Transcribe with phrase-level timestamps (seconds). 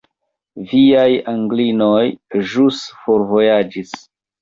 [0.71, 3.99] Viaj Anglinoj ĵus forvojaĝis.